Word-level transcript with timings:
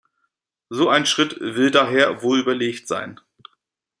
So 0.69 0.89
ein 0.89 1.05
Schritt 1.05 1.39
will 1.41 1.69
daher 1.69 2.23
wohlüberlegt 2.23 2.87
sein. 2.87 3.19